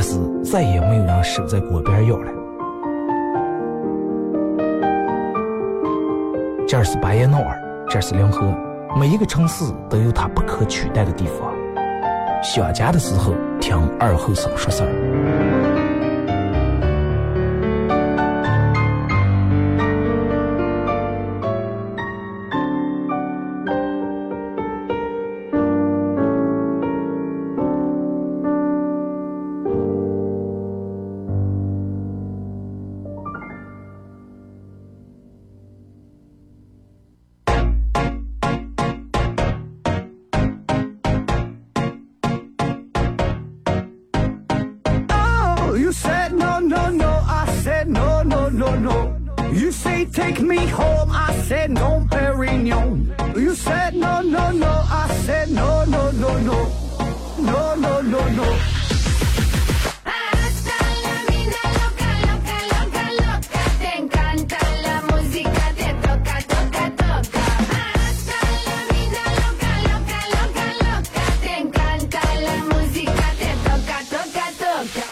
[0.00, 2.30] 但是再也没有人守在锅边要了。
[6.68, 7.60] 这是巴彦淖尔，
[7.90, 8.54] 这是临河，
[8.96, 11.52] 每一个城市都有它不可取代的地方。
[12.44, 15.57] 想家的时候，听二后生说事儿。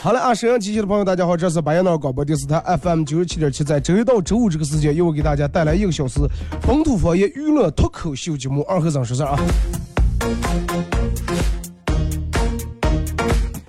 [0.06, 6.21] 好了啊，沈阳机器的朋友，大家好，这是巴彦淖尔广播电视台 FM 九十七点七，在周一到周五这个时间，又给大家带来一个小时
[6.65, 9.37] 本土方言娱乐脱口秀节目《二和尚说事》啊。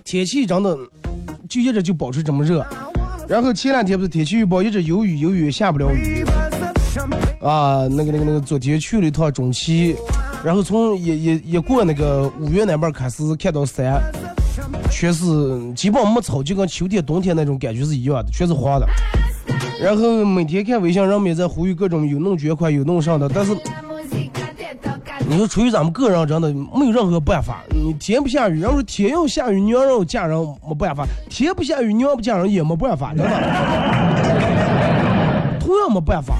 [0.05, 0.77] 天气真的
[1.49, 2.63] 就一直就保持这么热，
[3.27, 6.23] 然后前两天不是天气预报一直有雨有雨下不了雨
[7.41, 9.95] 啊，那个那个那个，昨天去了一趟中旗，
[10.43, 13.99] 然后从一一一过那个五月那边开始看到山。
[14.89, 18.87] 全是基本没草，就跟秋天、冬天那种感觉是一样的，全是黄的。
[19.79, 23.55] 然后每天看微信上面在呼吁各种有弄捐款、有弄上的，但是
[25.29, 27.61] 你说出于咱们个人真的没有任何办法。
[27.69, 33.29] 你天不下雨，然后天要下雨，娘让嫁人没办法；天不下雨，娘不嫁人也没办法，真的，
[35.59, 36.35] 同样没办法。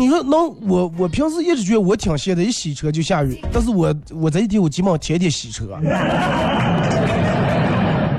[0.00, 0.32] 你说能
[0.66, 5.66] 我我平时一直觉得我挺闲的，一洗车就下雨， 但是我我这一天我基本上天天洗车，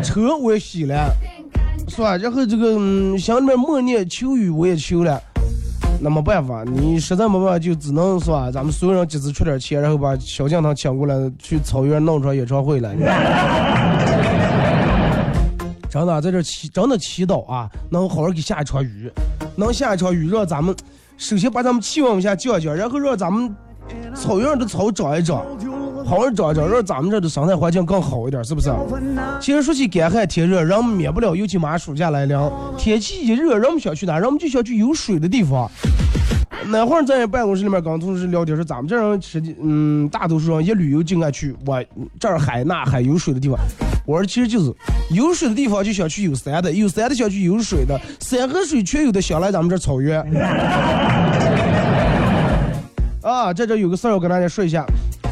[0.03, 1.11] 车我也洗了，
[1.87, 2.15] 是吧？
[2.17, 5.19] 然后这个嗯，心里面默念求雨我也求了，
[5.99, 8.51] 那没办法，你实在没办法就只能是吧？
[8.51, 12.95] 咱们所有人集资出点钱，然后把小将他请过来去草原弄场演唱会来。
[15.89, 19.11] 真的在这祈真的祈祷啊，能好好给下一场雨，
[19.55, 20.75] 能下一场雨让咱们。
[21.21, 23.55] 首先把咱们气温往下降一降，然后让咱们
[24.15, 25.45] 草原上的草长一长，
[26.03, 28.73] 好好长一长，让咱们这的生态环境更好一点，是不是？
[29.39, 32.35] 其实说起干旱天热，人们免不了，尤其马上暑假来临，
[32.75, 34.17] 天气一热，人们想去哪？
[34.17, 35.69] 人们就想去有水的地方。
[36.65, 41.83] 那会儿在办公室里面跟同事聊天说，咱们这人实际，嗯，大多数人一旅游就爱去我
[42.19, 43.59] 这儿海那海有水的地方。
[44.05, 44.73] 我说其实就是
[45.11, 50.19] 有水的地方就想去有山的，有山的想去有水的，山和水全有的想来咱们这草原。
[53.21, 54.83] 啊，在这有个事儿要跟大家说一下，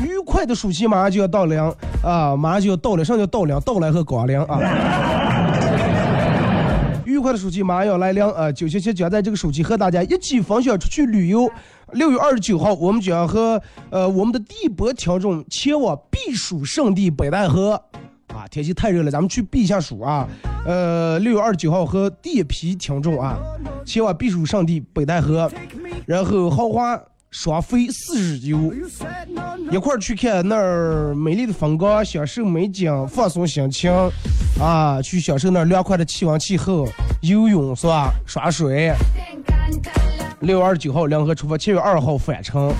[0.03, 1.57] 愉快的暑期马上就要到来
[2.03, 3.59] 啊，马上就要到了，什么叫到来？
[3.61, 4.59] 到来和光临啊。
[7.05, 8.51] 愉快的暑期马上要来临啊！
[8.51, 11.51] 九七七将在这个暑期和大家一起分享出去旅游。
[11.93, 17.81] 六月二十九号，我们将和呃我们的第一波听众前往避暑圣地北戴河
[18.33, 18.47] 啊！
[18.49, 20.27] 天气太热了，咱们去避一下暑啊！
[20.65, 23.37] 呃，六月二十九号和第一批听众啊
[23.85, 25.51] 前往避暑胜地北戴河，
[26.05, 26.99] 然后豪华
[27.31, 28.73] 双飞四日游，
[29.71, 33.91] 一块儿去看那儿美丽的风光，享受美景，放松心情
[34.59, 35.01] 啊！
[35.01, 36.87] 去享受那凉快的气温气候，
[37.21, 38.11] 游泳是吧？
[38.25, 38.93] 耍水。
[40.41, 42.73] 六月二十九号，两河出发，七月二号返程。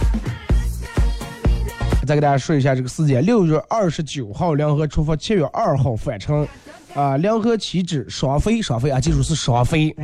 [2.10, 6.48] 再给大家说一下这个时间：六月二十九号，联合出发，七月二号返程。
[6.96, 9.96] 啊，联合起止，双飞，双飞啊，记住是双飞。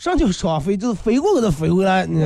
[0.00, 2.04] 上叫双飞，就是飞过去再飞回来。
[2.04, 2.24] 你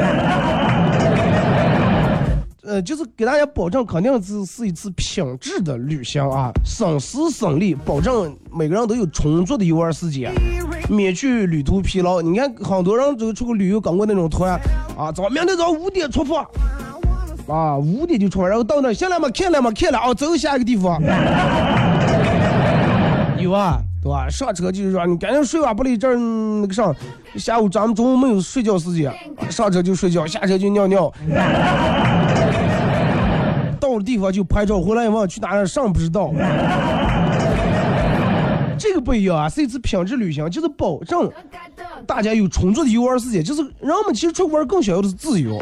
[2.63, 10.33] 呃，就是给大家保证，肯定是是一次品质的旅行啊，省时省力，保证每个人都有充足的游玩时间，
[10.89, 12.23] 免去旅途疲劳。
[12.23, 14.59] 你看，很多人都出去旅游，搞过那种团
[14.97, 16.49] 啊，早明天早五点出发，
[17.51, 21.01] 啊，五点就出发，然后到那儿，来嘛，看了嘛，看了，哦，走下一个地方。
[23.39, 24.29] 有啊，对吧？
[24.29, 26.95] 上车就是说，你赶紧睡吧，不离这儿那个啥，
[27.37, 29.13] 下午咱们中午没有睡觉时间，
[29.49, 31.13] 上车就睡觉，下车就尿尿。
[33.81, 36.31] 到了地方就拍照，回来一问去哪儿上不知道。
[38.79, 41.31] 这个不一样啊，是一次品质旅行，就是保证
[42.07, 43.43] 大家有充足的游玩时间。
[43.43, 45.59] 就是人们其实出去玩更想要的是自由，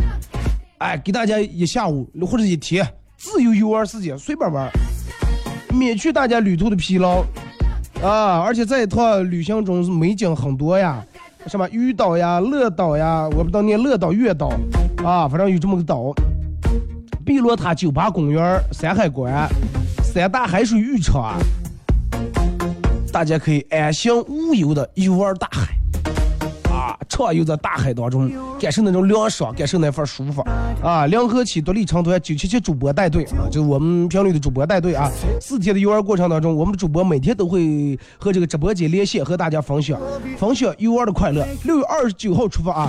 [0.78, 2.86] 哎，给大家一下午或者一天
[3.16, 4.70] 自由游玩时间，随便玩，
[5.74, 7.24] 免去大家旅途的疲劳。
[8.00, 11.04] 啊，而且这一趟旅行中美景很多呀，
[11.48, 14.52] 什么鱼岛呀、乐岛呀，我不知道念乐岛、月岛，
[15.04, 16.14] 啊，反正有这么个岛。
[17.24, 19.48] 碧螺塔酒吧公园、山海关、
[20.04, 21.36] 三大海水浴场，
[23.12, 25.76] 大家可以安心无忧的游玩大海。
[27.08, 28.30] 畅游在大海当中，
[28.60, 30.42] 感受那种凉爽，感受那份舒服
[30.82, 31.06] 啊！
[31.06, 35.10] 联合起独立成团九七七主播带队啊，就是我们频率的主播带队啊。
[35.40, 40.00] 四天的游玩过程当中，我们的主播每天都会和这个直播间连线，和大家分享
[40.38, 41.46] 分享游玩的快乐。
[41.64, 42.88] 六月二十九号出发啊，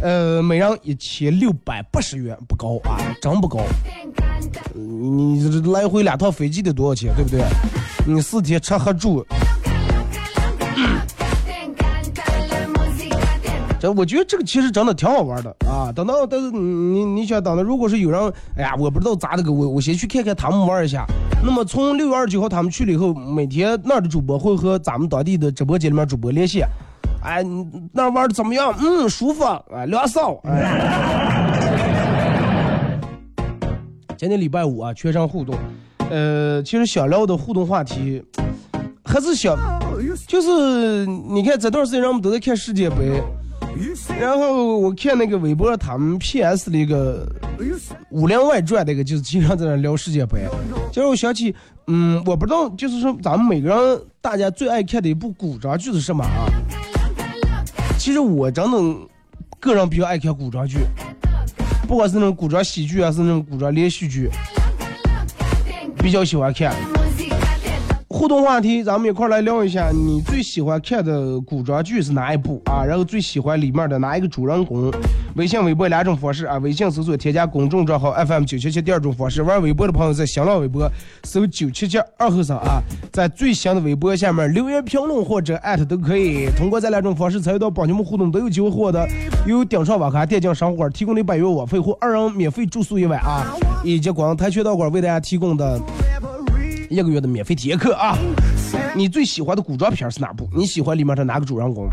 [0.00, 3.60] 呃，每人一千六百八十元，不高啊，真不高。
[4.74, 7.42] 你来回两趟飞机得多少钱，对不对？
[8.06, 9.26] 你四天吃喝住。
[13.78, 15.92] 这我觉得这个其实真的挺好玩的啊！
[15.94, 21.04] 等到但是你你想等到如果是有人，哎呀，我不知道咋的个，我我先去看看他们玩一下。
[21.44, 26.62] 那么从六月二十九号他们去了以后，每天那儿的主播会和咱们当地的直播间里面主播联系。
[27.22, 27.44] 哎，
[27.92, 28.74] 那玩的怎么样？
[28.78, 30.34] 嗯，舒服，哎，凉爽。
[34.16, 35.54] 今天礼拜五啊，全程互动。
[36.08, 38.24] 呃，其实想聊的互动话题
[39.04, 39.54] 还是想，
[40.26, 43.22] 就是你看这段时间人们都在看世界杯。
[44.18, 46.70] 然后我看那个微博，他们 P.S.
[46.70, 47.26] 的一个
[48.10, 50.46] 《武林外传》那个，就是经常在那聊世界杯。
[50.90, 51.54] 就是我想起，
[51.86, 56.48] 嗯，我不知道，就是说咱们每个人大家最爱看的一部古装剧是什么啊？
[57.98, 58.78] 其实我真的
[59.60, 60.78] 个人比较爱看古装剧，
[61.86, 64.30] 不管是那种古装喜剧还是那种古装连续剧，
[65.98, 66.74] 比较喜欢看。
[68.16, 72.82] 互动话题，咱们一块来聊一下，你最喜欢看的古装剧是哪一部啊？
[72.82, 74.90] 然后最喜欢里面的哪一个主人公？
[75.34, 76.56] 微信、微博两种方式啊。
[76.56, 80.90] 微信搜索添加公众账号 FM 九七七，第二种方式，玩微博的朋友在新浪微博
[81.24, 82.80] 搜九七七二后生啊，
[83.12, 86.48] 在最新的微博下面留言评论或者艾特都可以。
[86.56, 89.06] 通过这两种方式参与到帮你们互动，都有机会获得
[89.46, 93.44] 由顶上网咖电竞生活提供的百元网费或二人免费住宿一晚啊，
[93.84, 95.78] 以及广台渠道馆为大家提供的。
[96.88, 98.16] 一个月的免费体验课啊！
[98.94, 100.48] 你最喜欢的古装片是哪部？
[100.54, 101.88] 你喜欢里面的哪个主人公？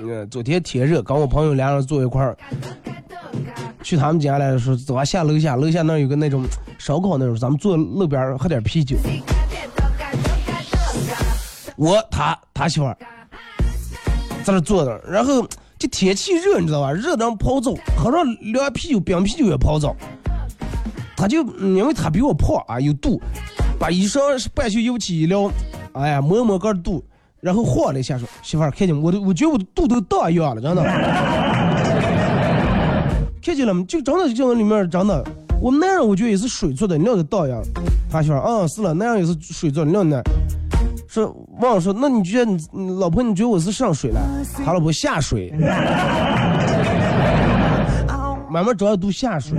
[0.00, 2.36] 嗯，昨天天热，跟我朋友俩人坐一块儿，
[3.82, 6.44] 去他们家来说，走啊下楼下，楼下那有个那种
[6.78, 8.96] 烧烤那种，咱们坐路边喝点啤酒。
[11.76, 12.96] 我他他媳妇儿
[14.44, 15.46] 在那坐着，然后
[15.78, 16.92] 这天气热，你知道吧？
[16.92, 19.96] 热的跑走，喝上凉啤酒、冰啤酒也跑走。
[21.22, 23.22] 他就因为他比我胖啊，有肚，
[23.78, 25.48] 把衣裳半袖衣服起一撩，
[25.92, 27.00] 哎呀，摸摸个肚，
[27.40, 30.82] 然后晃了一下说：“媳妇儿，看见我都，我觉得我的肚都大样了，真的。
[33.40, 33.84] 看见了吗？
[33.86, 35.24] 就真的就往里面真的，
[35.60, 37.62] 我们男人我觉得也是水做的，尿的大样。
[38.10, 40.20] 他媳妇儿，嗯，是了，那样也是水做的，尿呢。
[41.06, 44.20] 说忘了说，那你觉得你老婆，你觉得我是上水了？
[44.64, 45.52] 他老婆下水，
[48.50, 49.56] 慢慢找要都下水。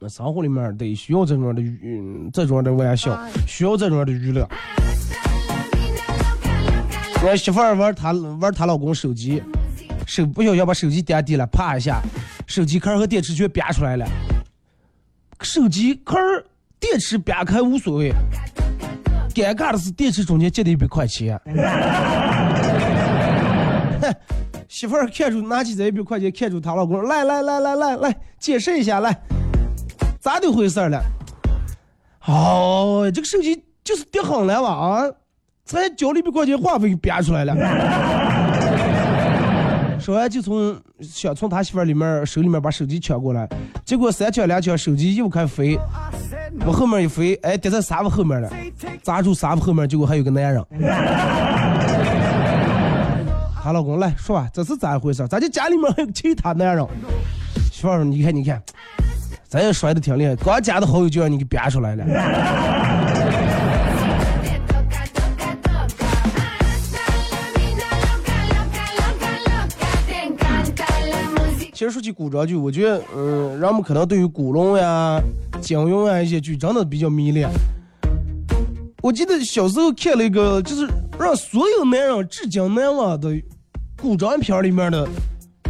[0.00, 4.48] 那生活里面得需要这种的娱，这种的玩笑，需要这种的娱乐。
[7.26, 9.42] 我媳妇儿玩她玩她老公手机，
[10.06, 12.00] 手不小心把手机点地了，啪一下，
[12.46, 14.06] 手机壳和电池全瘪出来了。
[15.40, 16.16] 手机壳
[16.78, 18.12] 电池瘪开无所谓，
[19.34, 21.40] 尴尬的是电池中间借的一百块钱。
[24.74, 29.16] 媳妇儿看住拿起这一百块钱，看住她老公，来来来来来来，解释一下，来，
[30.18, 31.00] 咋的回事了？
[32.26, 34.68] 哦，这个手机就是跌狠了吧？
[34.68, 35.04] 啊，
[35.64, 37.54] 才交了一百块钱话费给憋出来了。
[40.00, 43.48] 说完就从想从他媳妇儿里面手里面把手机抢过来，
[43.84, 45.78] 结果三抢两抢手机又开飞，
[46.66, 48.50] 往后面一飞，哎，跌在沙发后面了，
[49.04, 50.66] 砸住沙发后面，结果还有个男人。
[53.64, 55.26] 她老公来说吧，这是咋回事？
[55.26, 56.86] 咱家家里面还有其他男人？
[57.72, 58.62] 媳妇儿，你看你看，
[59.48, 62.04] 咱也摔的挺厉害，刚加的好友就让你给编出来了。
[71.72, 75.18] 其实说起古装剧，我觉得，嗯，人们可能对于古龙呀、
[75.62, 77.48] 金庸啊一些剧真的比较迷恋。
[79.00, 80.86] 我记得小时候看了一个，就是
[81.18, 83.30] 让所有男人至今难忘的
[84.04, 85.08] 古装片里面的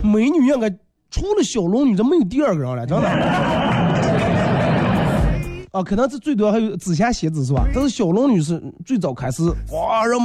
[0.03, 0.69] 美女，应该
[1.09, 3.09] 除了小龙女，这没有第二个人了，真的。
[5.71, 7.65] 啊，可能这最多还有紫霞仙子是吧？
[7.73, 10.21] 但是小龙女是最早开始，哇，让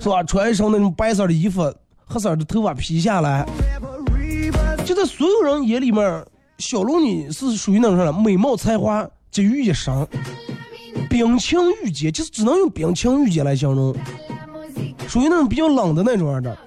[0.00, 0.24] 是吧？
[0.24, 1.72] 穿一身那种白色的衣服，
[2.06, 3.46] 黑色的头发披下来，
[4.84, 6.24] 就在所有人眼里面，
[6.58, 9.94] 小龙女是属于那种啥美貌才华集于一身。
[11.08, 13.94] 冰清玉洁，就是只能用冰清玉洁来形容，
[15.06, 16.58] 属于那种比较冷的那种样的，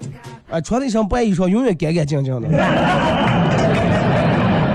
[0.50, 2.48] 哎，穿的一身白衣裳，永远干干净净的。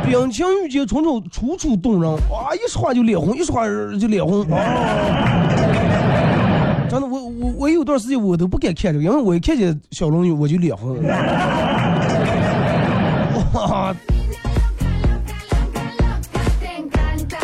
[0.06, 3.66] 冰清玉洁，处处楚楚动人，哇，一说话就脸红，一说话
[3.98, 4.46] 就脸红。
[6.90, 11.02] 真的，我我我有段时间我都不敢看这个，因为我一看见小龙女我就脸红。
[13.54, 13.96] 哇！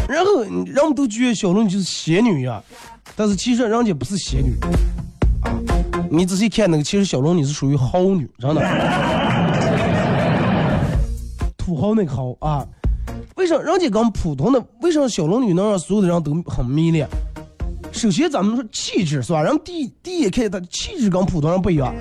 [0.09, 2.61] 然后人们都觉得小龙女就是仙女呀，
[3.15, 4.67] 但是其实人家不是仙女啊。
[6.09, 8.61] 你仔细看那个，其实小龙女是属于豪女，真的，
[11.57, 12.65] 土豪那个豪啊。
[13.35, 14.63] 为什么人家跟普通的？
[14.81, 17.07] 为什么小龙女能让所有的人都很迷恋？
[17.91, 19.43] 首先咱们说气质是吧？
[19.43, 21.93] 人第第一眼看见她气质跟普通人不一样，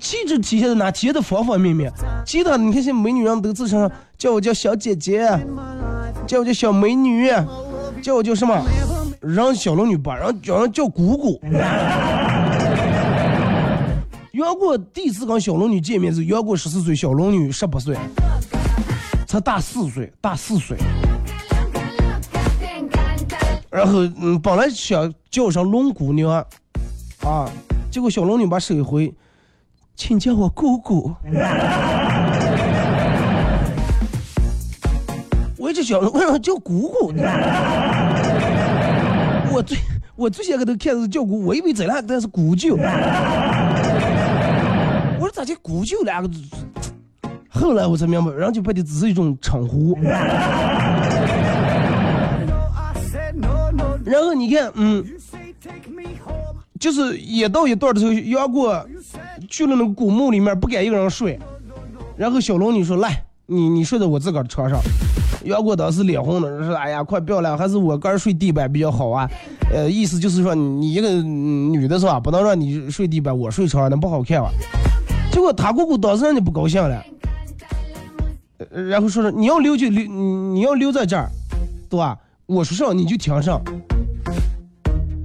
[0.00, 0.90] 气质体现在哪？
[0.90, 1.92] 体现在方方面面。
[2.26, 5.26] 其他你看现在美女人都自称叫我叫小姐姐。
[6.26, 7.30] 叫我叫小美女，
[8.02, 8.58] 叫我叫什么？
[9.20, 11.38] 让小龙女把，让叫人叫姑姑。
[14.44, 17.96] 杨过第一次跟小龙女见面是杨过十四岁，小龙女十八岁，
[19.26, 20.76] 才大四岁，大四岁。
[23.70, 26.30] 然后嗯，本来想叫上龙姑娘，
[27.22, 27.50] 啊，
[27.90, 29.14] 结果小龙女把手一挥，
[29.96, 31.10] 请叫我姑姑。
[35.56, 37.22] 我一直想，为什么叫姑姑呢？
[39.50, 39.78] 我最
[40.14, 42.76] 我最先给他看的是叫姑，我以为这两个字是姑舅。
[45.44, 46.40] 我说咋叫姑舅两个字？
[47.50, 49.94] 后来我才明白，人家把的只是一种称呼。
[54.04, 55.04] 然后你看，嗯，
[56.80, 58.84] 就是也到一段的时候，杨过
[59.50, 61.38] 去了那个古墓里面，不敢一个人睡。
[62.16, 64.80] 然后小龙女说：“来，你你睡在我自个儿床上。”
[65.44, 69.28] 杨过当时脸红的说：“哎呀，快不要了，还是我儿睡地板比较好啊。”
[69.72, 74.50] 呃，意思就是说你一个女的是吧，不能让你睡地板，我睡床上那不好看吧？
[75.34, 77.04] 结果他姑姑当时人家不高兴了，
[78.70, 81.28] 然后说是你要留就留，你要留在这儿，
[81.90, 82.16] 对吧？
[82.46, 83.60] 我说上你就听上，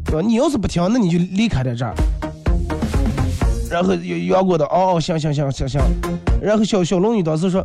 [0.04, 0.22] 对吧？
[0.26, 1.94] 你要是不听，那你就离开在这儿。
[3.70, 5.80] 然后杨过的哦哦，行行行行行。
[6.42, 7.64] 然后小小龙女当时说。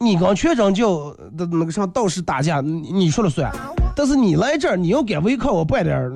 [0.00, 3.50] 你跟全真教的那个上道士打架，你你说了算。
[3.96, 6.12] 但是你来这儿，你要敢违抗我半点儿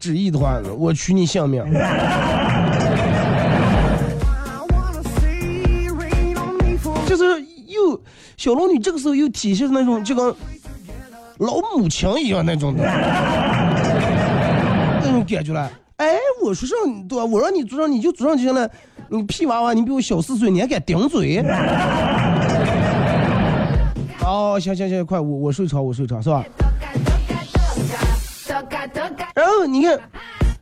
[0.00, 1.62] 旨意的话，我取你性命。
[8.38, 10.24] 小龙女这个时候又体现那种就跟
[11.38, 12.84] 老母亲一样那种的，
[15.02, 15.68] 那种感觉了。
[15.96, 16.78] 哎，我说上
[17.08, 17.24] 对吧？
[17.24, 18.70] 我让你坐上你就坐上就行了。
[19.08, 21.42] 你屁娃娃，你比我小四岁，你还敢顶嘴？
[24.24, 26.44] 哦，行行行，快，我我睡着，我睡着，是吧？
[29.34, 29.98] 然后你看，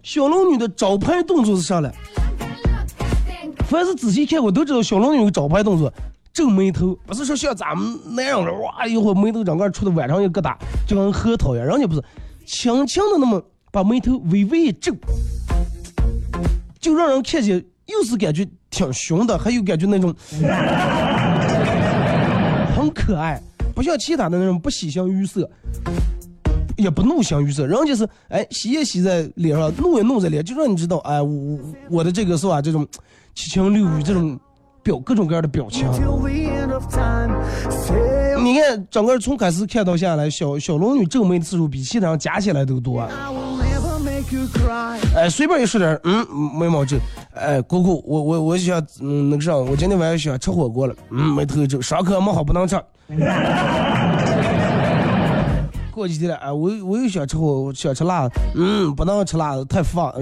[0.02, 1.92] 小龙女的招牌动作是啥了？
[3.68, 5.92] 凡是仔细看过都知道，小龙女的招牌动作
[6.37, 10.55] 皱眉头，不是说像咱们那样的，哇，一会儿眉头整个出的晚上一疙瘩，
[10.87, 11.66] 就跟核桃一样。
[11.66, 12.05] 人家不是，
[12.45, 14.95] 轻轻的那么把眉头微微一皱，
[16.78, 20.14] 就让人看见又是感觉挺凶的，还有感觉那种
[22.76, 23.40] 很可爱，
[23.75, 25.50] 不像其他的那种不喜形于色。
[26.76, 32.61] 也不怒形于色，人家是哎洗也洗在脸上，怒也怒在脸，就让你知道哎我我的这个是吧？
[32.61, 32.87] 这种
[33.35, 34.38] 七情六欲，这种
[34.87, 35.85] 表各种各样的表情。
[38.45, 43.00] 你看整个从开始看到下来，小小龙女皱眉的次数比其他人加起来都多。
[45.16, 46.25] 哎，随便一说点，嗯，
[46.57, 46.97] 眉毛皱。
[47.35, 51.81] 哎，姑姑，我我我想嗯那个啥，我今天晚上想吃火锅了，嗯，眉头皱。
[51.81, 52.81] 上课没好不能吃。
[55.90, 60.14] 过几天了，哎，我我又想吃火，想吃辣，嗯，不能吃辣，太放。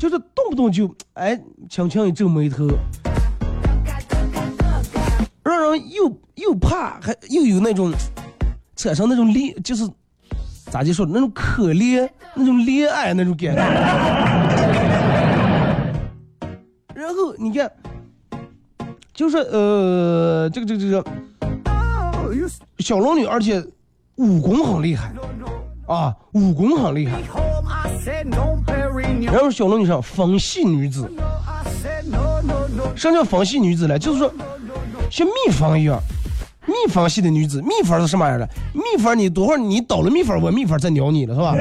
[0.00, 1.38] 就是动不动就哎，
[1.68, 2.66] 轻轻一皱眉头，
[5.42, 7.92] 让人又又怕，还又有那种
[8.74, 9.86] 产生那种恋，就是
[10.70, 13.62] 咋就说那种可怜，那种恋爱那种感觉。
[16.94, 17.70] 然后你看，
[19.12, 21.04] 就是呃，这个这个这个。
[22.78, 23.62] 小龙女，而且
[24.14, 25.12] 武功很厉害
[25.90, 27.18] 啊，武功很厉害。
[29.22, 31.10] 然后小龙女上风系女子，
[32.94, 33.98] 什么叫风系女子呢？
[33.98, 34.32] 就是说
[35.10, 36.00] 像蜜蜂一样，
[36.64, 37.60] 蜜蜂系的女子。
[37.60, 38.48] 蜜蜂是什么样的？
[38.72, 41.56] 蜜蜂你多会儿你倒了蜜蜂，我蜜蜂再咬你了，是吧？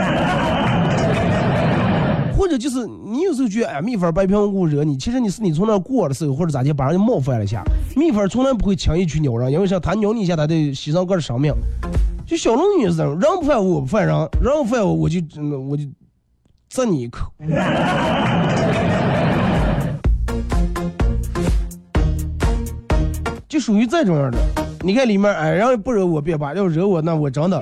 [2.37, 7.63] 或者就是你有时候觉得哎，蜜蜂白平无故惹你，其实你是你从那过的时候，或者咋地把人家冒犯了一下。
[7.95, 9.79] 蜜蜂从来不会轻易去咬人，因为啥？
[9.79, 11.51] 它咬你一下，它得牺牲个人生命。
[12.29, 15.83] 就小龙女是这样，人不犯我，我不犯人，人不犯我，我就真的我就
[16.69, 17.25] 蛰你一口。
[23.47, 24.37] 就属于这种样的。
[24.83, 27.59] 你看里面，哎，人不惹我别怕，要惹我那我真的。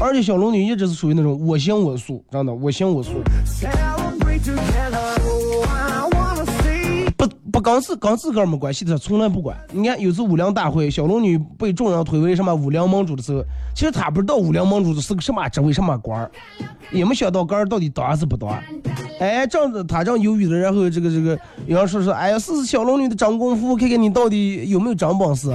[0.00, 3.22] 而且小龙女一直是属于那种我行我素，真的我行我素。
[7.58, 9.58] 不跟自跟自个儿没关系的，从来不管。
[9.72, 13.42] 你看，有次武林大会，小龙女被众人推为什么武林盟主的时候，
[13.74, 16.30] 其实她不知道武林盟主是个什么职位、什么官儿，
[16.92, 18.48] 也没想到官儿到底当还是不当。
[19.18, 25.48] 哎，正子他正犹豫的，然后这个这个有人说说，哎呀，试试小龙女的真功夫，看看你到底有没有真本事，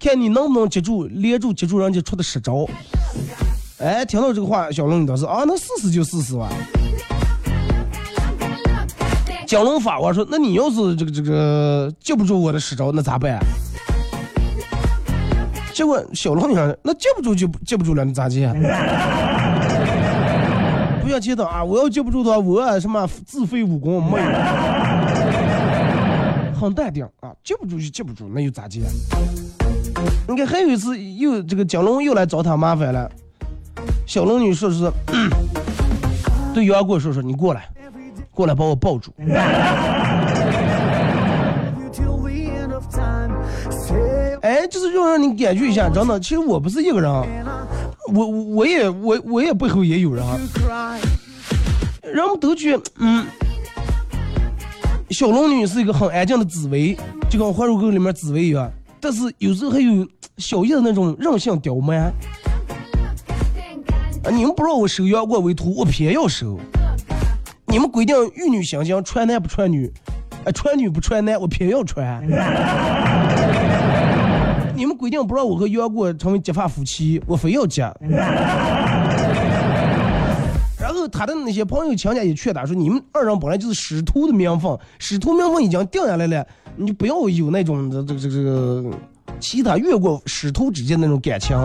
[0.00, 2.66] 看你能不能接住连住接住人家出的十招。
[3.78, 6.50] 哎，听到这个话，小龙女当时啊，那试试就试试吧。
[9.54, 13.38] 江龙法王说：“那你要是这个这个接不住我的使招，那咋办？”
[15.72, 18.48] 结果小龙女说：“那接不住就接不住了，你咋接？
[21.04, 21.62] 不要接到啊！
[21.62, 24.24] 我要接不住的话，我什么自废武功没有，
[26.60, 27.30] 很淡定啊！
[27.44, 28.80] 接不住就接不住，那又咋接？
[30.26, 33.08] 你看还有一次，又这个江龙又来找他麻烦了。
[34.04, 34.90] 小龙女说是
[36.52, 37.68] 对杨过说说，你过来。”
[38.34, 39.12] 过来把我抱住。
[44.42, 47.10] 哎，就是要让你感觉一下，真的，其实我不是一个人，
[48.12, 50.22] 我我也我我也背后也有人。
[52.02, 53.24] 人们都觉得，嗯，
[55.10, 56.94] 小龙女是一个很安静的紫薇，
[57.30, 58.70] 就跟《还珠格格》里面紫薇一样。
[59.00, 62.12] 但是有时候还有小叶的那种任性刁蛮。
[64.24, 66.60] 啊，你们不让我收杨过为徒，我偏要收。
[67.74, 69.92] 你们规定玉女心经传男不传女，
[70.44, 72.22] 哎，传女不传男，我偏要传。
[74.76, 77.82] 你们规定不让我和杨过成为结发夫妻，我非要结。
[80.78, 88.84] 然后他的那些朋友亲家也劝他说：“你们二人本来就是师徒的名分，师徒名分已经定下来了，你就不要有那种这这这这个
[89.40, 91.58] 其他越过师徒之间那种感情，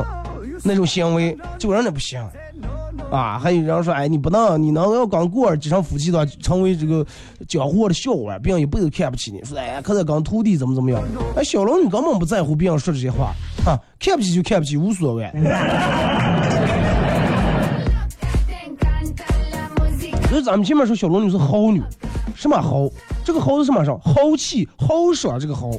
[0.63, 2.19] 那种行为，结果人不行。”
[3.12, 7.04] 啊，还有人说，哎，你不能，你能要刚过继承夫妻的话，成为这个
[7.48, 9.43] 江湖的笑话，别人一辈子看不起你。
[9.43, 11.02] 说，哎，可是刚徒弟怎么怎么样？
[11.36, 13.34] 哎，小龙女根本不在乎别人说这些话，
[13.65, 15.28] 哈，看不起就看不起，无所谓。
[20.30, 21.82] 所以咱们前面说小龙女是豪女，
[22.36, 22.88] 什么豪？
[23.26, 24.00] 这个豪是什么上？
[24.00, 25.72] 豪气、豪爽，这个豪。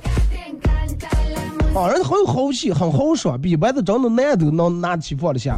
[1.72, 5.56] 啊，人很有豪气，很豪爽，比一般的真的男都能拿起放得下。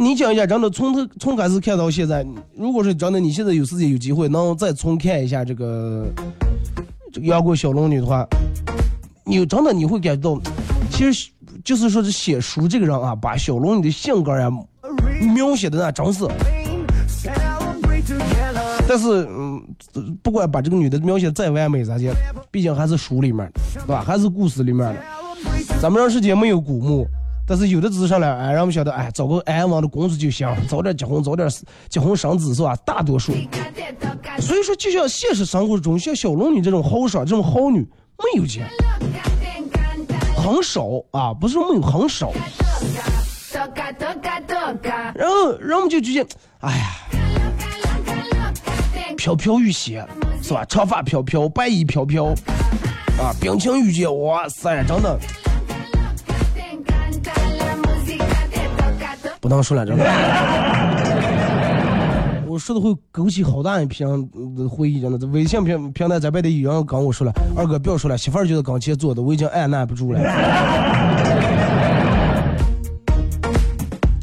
[0.00, 2.24] 你讲一下，真的从头从开始看到现在，
[2.56, 6.06] 如果是真的，你现在有时间有机会能再重看一下这个
[7.12, 8.24] 这个《阳光小龙女》的话，
[9.24, 10.40] 你真的你会感觉到，
[10.88, 11.28] 其实
[11.64, 14.48] 就是说这写书这个人啊，把小龙女的性格呀
[15.34, 16.24] 描写的那真是。
[18.86, 19.60] 但是，嗯，
[20.22, 22.08] 不管把这个女的描写再完美咋地，
[22.52, 24.04] 毕竟还是书里面的，对吧？
[24.06, 24.96] 还是故事里面的。
[25.82, 27.04] 咱们人世界没有古墓。
[27.48, 31.48] 但是有的只是上来，哎，让我们晓得，哎，找个安稳的工作就行，早点结婚，早点
[31.88, 32.76] 结婚生子，是吧？
[32.84, 33.32] 大多数。
[34.38, 37.80] 所以说，就像现实生活中，像小龙女这种豪爽、这种好女，
[38.18, 38.68] 没有钱，
[40.36, 42.32] 很少啊，不是没有，很少。
[43.54, 43.66] 然
[45.28, 46.30] 后，然后我们就觉得，
[46.60, 46.84] 哎呀，
[49.16, 50.06] 飘飘欲仙，
[50.42, 50.66] 是吧？
[50.66, 52.26] 长发飘飘，白衣飘飘，
[53.18, 55.18] 啊，冰清玉洁，哇塞，真的。
[59.40, 60.04] 不能说了，真的。
[62.46, 64.08] 我说的会勾起好大一片
[64.68, 65.26] 回忆，真的。
[65.28, 70.20] 微信平平台这边的有人跟我说了，二哥不要说了，媳妇儿就在刚前做的，我已经按捺不住了。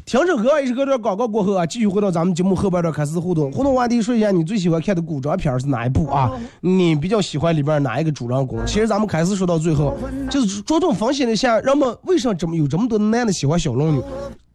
[0.06, 3.52] 听着歌，一首歌段广告过后啊，继续回到咱们节目后半段开始互动。
[3.52, 6.32] 互动话题说一下你最喜欢看的古装片是哪一部啊？
[6.62, 8.60] 你比较喜欢里边哪一个主人公？
[8.66, 9.98] 其实咱们开始说到最后，
[10.30, 14.02] 就是着重分析了一下，人们为什么这么有这么多男的喜欢小龙女？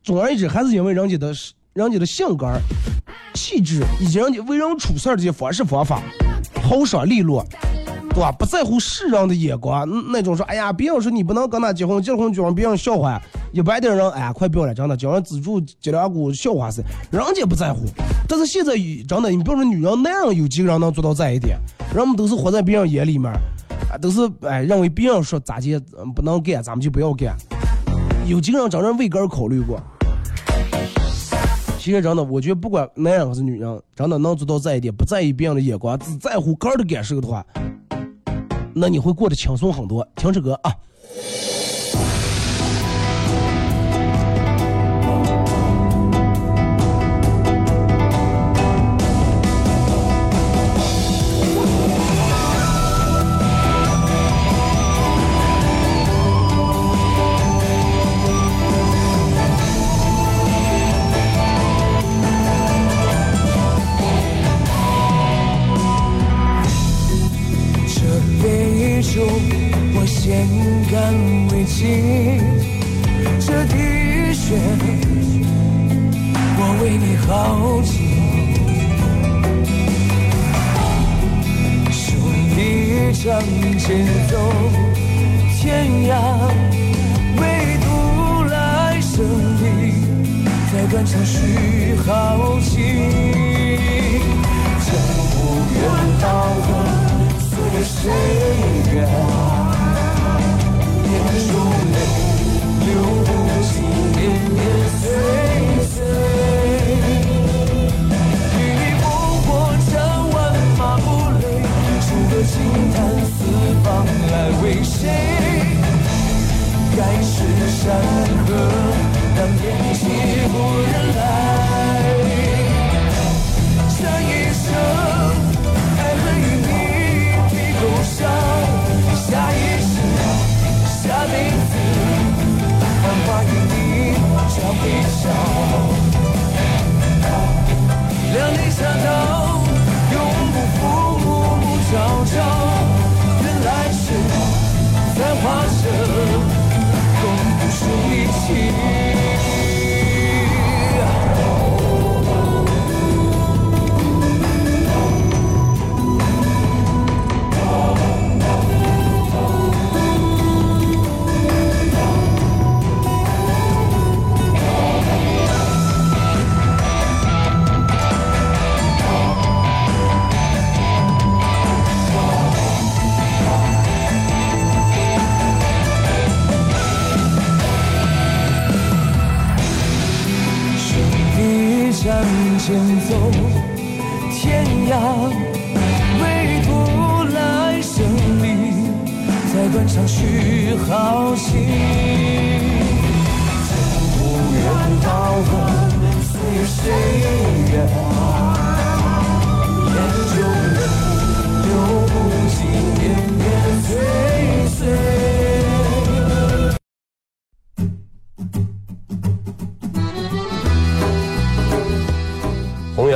[0.02, 1.32] 总而言之，还是因为人家的、
[1.74, 2.46] 人家的性格、
[3.34, 6.02] 气质，以及人家为人处事这些方式方法，
[6.62, 7.44] 豪爽利落，
[8.10, 8.32] 对吧？
[8.32, 13.20] 不在乎世人的眼光，那种说，哎呀，别人说你不能跟他结婚，结婚就让别人笑话。
[13.52, 17.80] 一般的人，哎，快不要了，真的，叫人资助接两股笑话噻，人家不在乎。
[18.26, 18.72] 但是现在
[19.06, 21.58] 真的，你比如说女人男人，有几个人能做到这一点？
[21.94, 23.30] 人们都是活在别人眼里面，
[23.92, 25.78] 啊，都是哎认为别人说咋地，
[26.14, 27.36] 不能干，咱们就不要干。
[28.30, 29.82] 有几个人真正为哥考虑过？
[31.80, 37.44] 其实真的，我觉得不管男人还是女人，真的能做到这一点，不在意别人的眼光，只在乎哥的感受的话，
[38.72, 40.06] 那你会过得轻松很多。
[40.14, 40.72] 听这歌啊。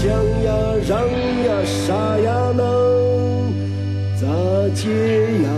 [0.00, 0.08] 呀，抢
[0.42, 0.52] 呀，
[0.88, 1.02] 让
[1.44, 3.52] 呀，杀呀，能
[4.16, 4.26] 咋
[4.74, 4.88] 接
[5.42, 5.48] 呀？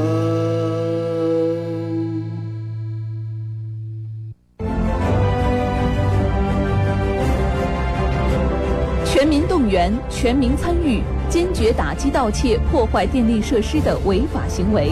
[9.05, 11.03] 全民动员，全民参与。
[11.29, 14.91] 坚决打击盗窃、破坏电力设施的违法行为。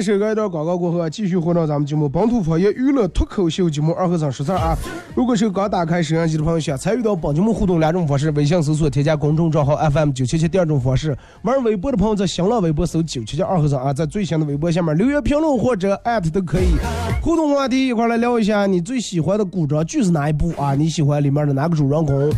[0.00, 4.76] 这个一段广告过后啊，继续回到咱们节目本土方言娱乐脱口秀节目二和尚说事儿啊。
[5.14, 16.76] 如果是刚打开摄像机的朋友，想参与到本节目互动两种方式：微信搜索添加公众账号 FM 九七七；第二种方式，玩微博的朋友在新浪微博搜九七七二和尚啊，在最新的微博下面留言评论或者艾特都可以。
[17.20, 20.74] 互动话题一块来聊一下，你最喜欢的古装剧是哪一部啊？
[20.74, 22.30] 你喜欢里面的哪个主人公？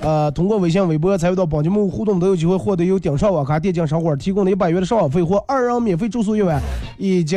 [0.00, 6.60] 呃，通过微信、微博参与到本节目互动，都有机会获得由顶上网咖电竞商馆提供的一百元的上网费或二人免费住宿一晚，
[6.96, 7.36] 以及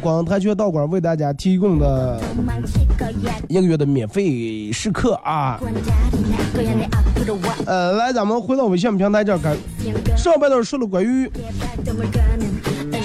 [0.00, 2.20] 广泰拳道馆为大家提供的
[3.48, 5.60] 一个月的免费试课啊。
[7.66, 9.38] 呃，来，咱们回到微信平台这儿，
[10.16, 11.26] 上半段说了关于《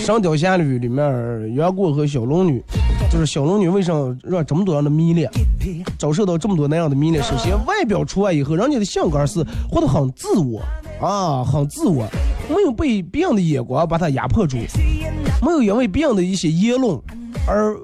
[0.10, 2.64] 神雕侠侣》里面杨过和小龙女。
[3.12, 5.30] 就是小龙女为什么让这么多人的迷恋，
[6.00, 7.24] 遭受到这么多那样的迷恋？
[7.24, 10.62] 首先，外表除外以后，人家的性格是活得很自我
[11.00, 12.08] 啊，很自我，
[12.50, 14.58] 没有被别人的眼光把他压迫住，
[15.44, 17.00] 没有因为别人的一些言论
[17.48, 17.76] 而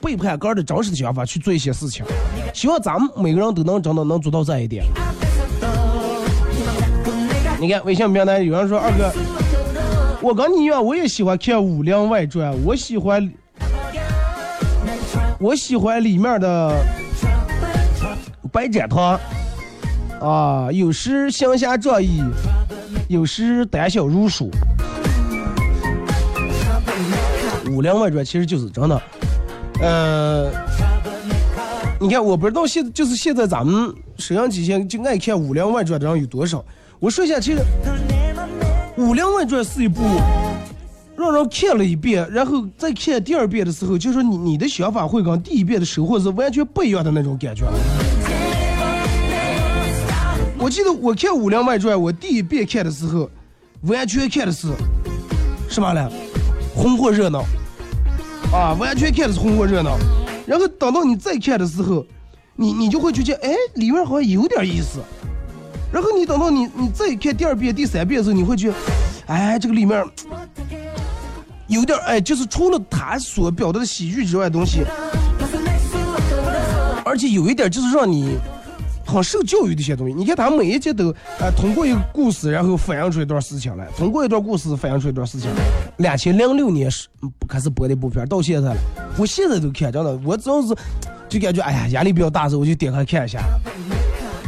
[0.00, 2.04] 背叛个人的真实想法去做一些事情。
[2.52, 4.84] 希望咱们每个人都能真的能做到这一点。
[7.60, 9.12] 你看微信平台有人说二哥，
[10.22, 13.30] 我跟你一样，我也喜欢看《武林外传》，我喜欢。
[15.38, 16.84] 我喜欢里面的
[18.52, 19.18] 白展堂
[20.20, 22.22] 啊，有时行侠仗义，
[23.08, 24.50] 有时胆小如鼠。
[27.70, 29.02] 武林外传其实就是真的，
[29.80, 30.50] 呃，
[31.98, 36.62] 你看，我不知道现就是现在咱们摄像机前就爱看武林外传的人有多少。
[36.98, 37.62] 我说一下，其实
[39.00, 40.02] 武林外传是一部。
[41.16, 47.64] 让人看了一遍，然后再看第二遍的时候，就说你你的想法会跟第一遍的收获是完全不一样的那种感觉。
[50.58, 53.30] 我记得我看《武林外传》，我第一遍看的时候，
[53.82, 54.68] 完全看的是
[55.68, 56.10] 什么呢？
[56.74, 57.44] 红火热闹
[58.52, 59.96] 啊，完全看的是红火热闹。
[60.46, 62.04] 然后等到你再看的时候，
[62.56, 65.00] 你你就会觉得，哎，里面好像有点意思。
[65.92, 68.74] 然后你等到你你再看第二遍、第三遍的时候，你会觉得，
[69.26, 70.04] 哎，这个里面。
[71.68, 74.82] 有点哎，就是除了他所表达的喜剧之外东西，
[77.04, 78.36] 而且有一点就是让你
[79.06, 80.12] 很受教育的一些东西。
[80.12, 85.62] 你看他每一集都哎通过一个故事，然后反映出一段事情来，通过一段故事反映出一段事情来。
[85.98, 87.06] 两千零六年是
[87.46, 88.80] 开始播的部片，到现在了，
[89.16, 90.74] 我现在都看，真的，我只要是
[91.28, 93.38] 就感觉哎呀压力比较大时，候，我就点开看一下。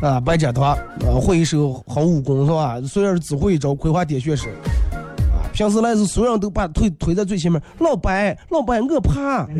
[0.02, 0.78] 啊，白展堂啊，
[1.20, 2.78] 会一手好武功是吧？
[2.82, 4.48] 虽然是只会一招葵花点穴手。
[5.52, 9.46] 平时来是所有人都把腿推在最前面，老白，老白，我怕，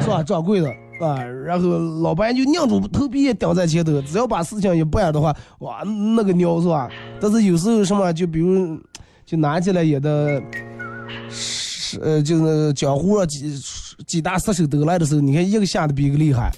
[0.00, 0.22] 是吧？
[0.22, 0.68] 掌柜的
[1.00, 1.68] 啊，然后
[2.00, 5.82] 老白就拧住头皮也顶在前头，只要把事情一办的话，哇，
[6.16, 6.88] 那个鸟是吧？
[7.20, 8.76] 但是有时候什么，就比如
[9.26, 10.42] 就拿起来也得，
[11.28, 13.54] 是呃，就是江湖上几
[14.06, 16.50] 几大杀手都来的时候，你看一个下的比一个厉害，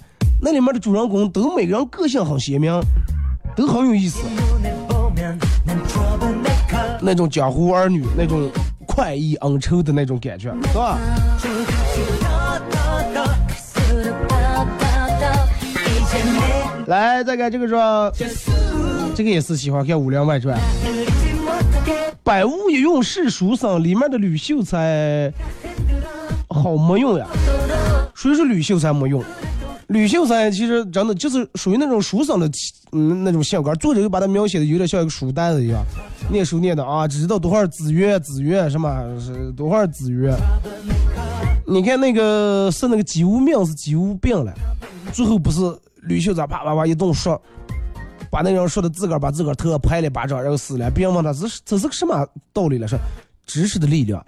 [0.42, 2.80] 那里面的主人公都每个人个性很鲜明，
[3.54, 4.24] 都很有意思。
[7.00, 8.50] 那种江湖儿女，那种
[8.86, 10.98] 快意恩仇的那种感觉，是吧？
[16.86, 18.10] 来，再看这个说，
[19.14, 20.58] 这个也是喜欢看《武林外传》。
[22.22, 25.32] 百无一用是书生，里面的吕秀才
[26.48, 27.26] 好没用呀。
[28.14, 29.22] 谁说吕秀才没用？
[29.90, 32.48] 吕秀才其实真的就是属于那种书生的，
[32.92, 33.74] 嗯，那种性格。
[33.74, 35.84] 作者就把他描写的有点像一个书呆子一样，
[36.30, 40.32] 念书念的啊，只知道多少子曰子曰什么是多少子曰。
[41.66, 44.52] 你看那个是那个姬无命是姬无病了，
[45.12, 45.60] 最后不是
[46.02, 47.40] 吕秀才啪啪啪一顿说，
[48.30, 50.88] 把那人说的自个儿把自个儿头拍了一巴掌，然后死了。
[50.88, 52.86] 别人问他这是这是个什么道理了？
[52.86, 52.96] 说
[53.44, 54.24] 知识的力量。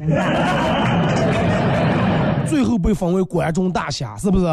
[2.53, 4.45] 最后被封为关中大侠，是不是？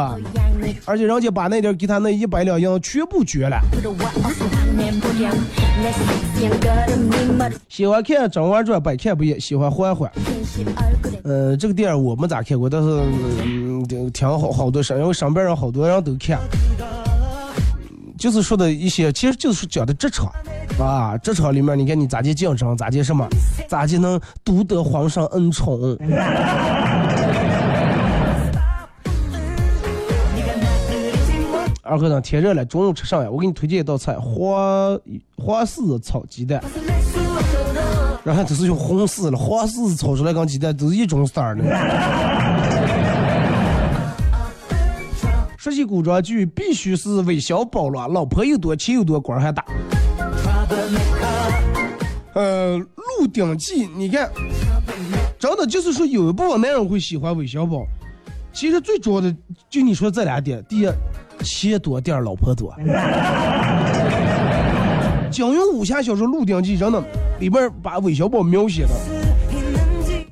[0.85, 3.59] 而且人家把那点给他那一百两银全部捐了。
[7.67, 9.37] 喜欢看《甄嬛传》，百看不厌。
[9.37, 10.09] 喜欢嬛嬛。
[11.25, 12.87] 呃，这个电影我没咋看过，但是
[13.43, 16.39] 嗯，挺好好多事，因为身边人好多人都看。
[18.17, 20.31] 就是说的一些，其实就是讲的职场
[20.79, 23.27] 啊，职场里面你看你咋地竞争，咋地什么，
[23.67, 25.97] 咋地能独得皇上恩宠。
[31.89, 33.31] 二和尚天热了，中午吃啥呀？
[33.31, 34.99] 我给你推荐一道菜，黄
[35.37, 36.63] 黄柿子炒鸡蛋。
[38.23, 41.63] 然后都是用红柿了，黄柿子炒出来跟鸡蛋都是一种色儿的。
[45.57, 49.65] 说起古装剧，必须是韦小宝了，老婆又多，钱又多，官还大。
[52.33, 52.77] 呃，
[53.19, 54.29] 《鹿鼎记》，你看，
[55.39, 57.83] 真的就是说有一部分男人会喜欢韦小宝。
[58.59, 59.33] 其实最主要的
[59.69, 60.89] 就你说这俩点，第一。
[61.45, 62.75] 钱多第二，老婆多。
[65.31, 67.01] 金庸武侠小说《鹿鼎记》真的
[67.39, 68.89] 里边把韦小宝描写的，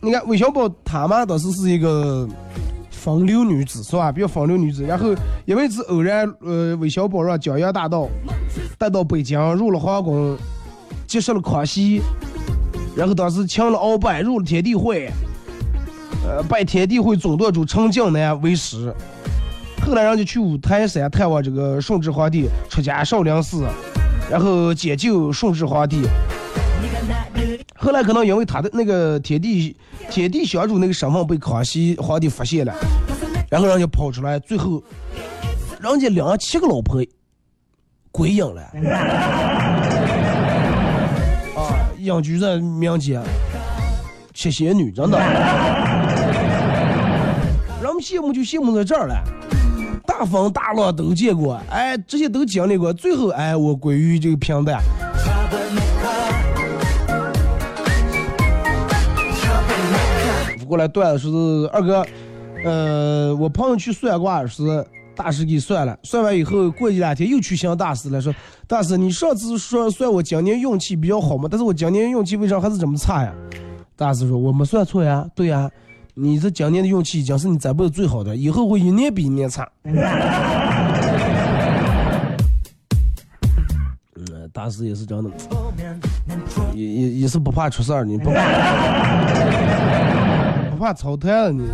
[0.02, 2.28] 你看韦小宝他妈当时是一个
[2.92, 4.12] 风流女子是吧？
[4.12, 8.10] 比较风流女子，然后因为是偶然，呃，韦小宝让江洋大盗
[8.78, 10.38] 带到北京，入了皇宫，
[11.08, 12.02] 结识了康熙，
[12.94, 15.10] 然后当时请了鳌拜，入了天地会，
[16.28, 18.94] 呃，拜天地会总舵主陈近南为师。
[19.86, 23.66] 后来，人家去五台山探望这个顺治皇帝，出家少林寺，
[24.30, 26.02] 然后解救顺治皇帝。
[27.78, 29.74] 后来可能因为他的那个天地
[30.10, 32.76] 天地香主那个身份被康熙皇帝发现了，
[33.50, 34.84] 然后人家跑出来，最后
[35.80, 37.02] 人家两七个老婆
[38.12, 38.62] 归隐了。
[41.56, 43.24] 啊，隐居在民间，
[44.34, 45.18] 七仙女真的，
[48.08, 49.22] 羡慕就羡慕在这儿了。
[50.06, 54.82] 大风大浪都见过，哎，这些都经历过，最后哎，我归于这个平淡。
[60.66, 62.06] 过来段子是二哥，
[62.64, 68.34] 呃，我朋友去算卦是大师给算了，算完以后过一两天又去向大师了，说
[68.68, 73.34] 大师，你上次说算我今年运气比较好嘛，但是我今年运气为啥还是这么差呀？
[73.98, 75.70] 大师说我没算错呀，对呀。
[76.20, 79.70] 你这今年的运气已经是你这辈子最好的，以后会一年比一年差。
[79.84, 79.96] 嗯，
[84.52, 85.30] 大师也是这样的，
[86.74, 88.42] 也也也是不怕出事儿，你不怕
[90.72, 91.70] 不怕操蛋了，你。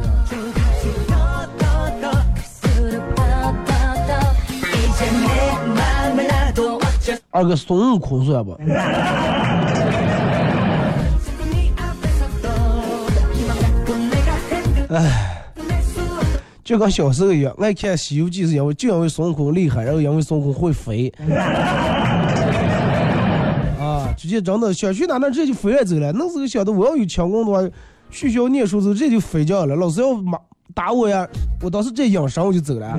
[7.31, 8.59] 二哥孙悟空算不？
[14.93, 15.43] 唉，
[16.63, 21.11] 就跟小时候一样，爱看《西游记》是因为就因为孙悟空厉害，然后因为孙悟空会飞。
[23.79, 26.11] 啊，直接真的想去哪哪这就飞了走了。
[26.13, 27.67] 那时候想的我要有强功的话，
[28.11, 29.75] 学校念书时候直接就飞掉了。
[29.75, 30.37] 老师要骂
[30.75, 31.27] 打我呀，
[31.61, 32.95] 我当时直接养伤我就走了。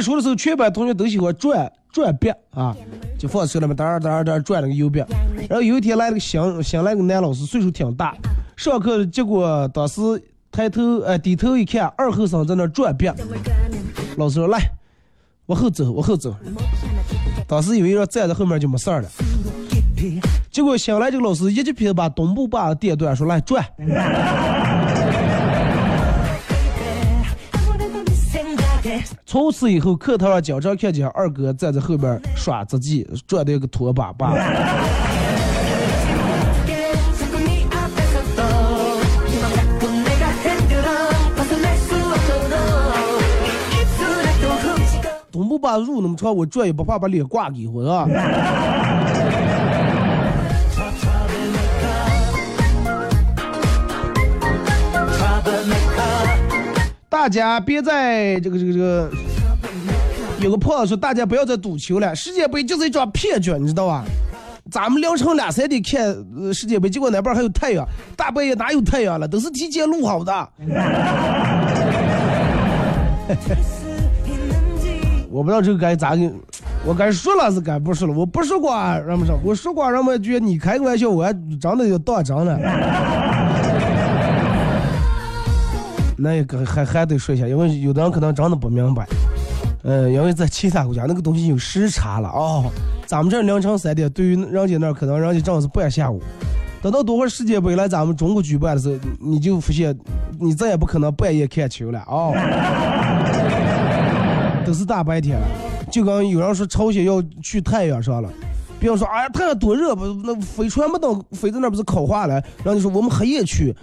[0.00, 2.74] 念书的时候，全班同学都喜欢转转笔啊，
[3.18, 5.04] 就放车了嘛，哒哒哒转那个右笔。
[5.46, 8.16] 然后有一天来了个新新来个男老师，岁数挺大，
[8.56, 10.00] 上课结果当时
[10.50, 13.10] 抬头呃低头一看，二后生在那转笔。
[14.16, 14.58] 老师说来，
[15.46, 16.34] 往后走，往后走。
[17.46, 19.08] 当时以为说站在后面就没事儿了，
[20.50, 23.62] 结果新来这个老师一记皮把东部把电断，说来转。
[29.30, 34.34] 从此以后，课堂上经常看见二哥站在后边耍杂技，拽的一个拖把把。
[45.30, 48.08] 东部把路那么长，我转也不怕把脸挂给我，啊
[57.10, 59.10] 大家别在这个这个这个，
[60.40, 64.04] 有个朋友说大家不要再赌球了，世界杯就是一场骗局，你知道吧？
[64.70, 66.00] 咱们凌晨两三点看
[66.54, 67.84] 世界杯，结果那边还有太阳，
[68.16, 69.26] 大半夜哪有太阳了？
[69.26, 70.48] 都是提前录好的。
[75.28, 76.32] 我不知道这个该咋给，
[76.86, 78.14] 我该说了是该不说了。
[78.14, 78.72] 我不说过，
[79.04, 82.56] 让不说，我说过，让们觉得你开个玩笑，我还真的要当真了。
[86.20, 89.06] 那个还还得说一下，因为有的人可能真的不明白，
[89.82, 92.70] 嗯，因为在其他国家那个东西有时差了哦。
[93.06, 96.22] 咱们这凌晨三点，对于人家那可能人家正是半下午。
[96.82, 99.94] 等到多会世界杯来咱们中国举办的时候，你就发现
[100.38, 102.32] 你再也不可能半夜看球了啊，
[104.64, 105.46] 都是大白天了。
[105.90, 108.30] 就刚有人说朝鲜要去太阳上了，
[108.78, 113.74] 别人说哎呀太阳多热不，那飞船没等飞在那不是烤化了，然后就说我们黑夜去。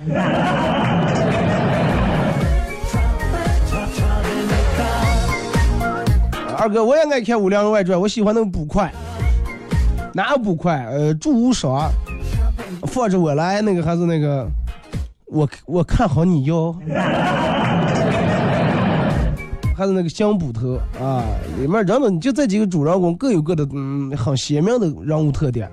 [6.57, 8.91] 二哥，我也爱看《武林外传》，我喜欢那个捕快。
[10.11, 10.87] 哪有捕快？
[10.89, 11.87] 呃，祝无双，
[12.87, 14.49] 放着我来，那个还是那个，
[15.27, 16.75] 我我看好你哟。
[19.75, 21.23] 还是那个香捕头啊，
[21.61, 25.69] 里面真的就这几个主人公各有各的嗯很鲜明的人物特点。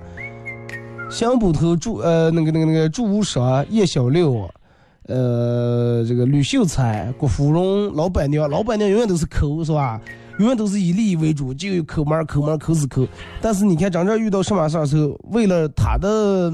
[1.09, 4.47] 香捕头祝呃那个那个那个祝无双、叶小六，
[5.07, 9.99] 呃这个吕秀才、郭芙蓉、老板娘，老板娘永远都是抠是吧？
[10.37, 13.07] 永远都是以利益为主，就有抠门抠门抠死抠。
[13.41, 16.51] 但是你看，真正遇到什么事儿时候，为了他的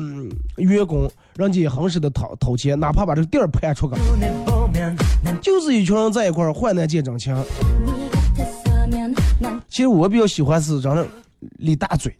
[0.57, 3.95] 员工，人家也很舍得掏掏钱，哪怕把这个店儿盘出去，
[5.41, 7.35] 就是一群人在一块儿患难见真情。
[9.67, 11.07] 其实我比较喜欢是真的
[11.57, 12.15] 李大嘴，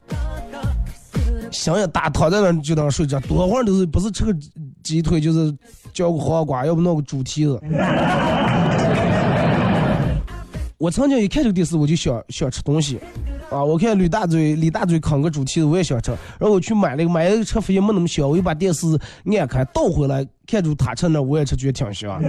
[1.52, 4.36] 想也大，躺在那就当睡着，多会儿都是不是吃个
[4.82, 5.56] 鸡腿，就是
[5.94, 7.62] 嚼个黄瓜，要不弄个猪蹄子。
[10.82, 13.00] 我曾经一看这个电视，我就想想吃东西，
[13.52, 13.64] 啊！
[13.64, 16.10] 我看吕大嘴李大嘴啃个猪蹄子，我也想吃。
[16.40, 18.88] 然后我去买了个买了个车，发现没那么香，我就把电视
[19.26, 22.20] 按开倒回来，看住他吃那，我也吃，觉得挺香。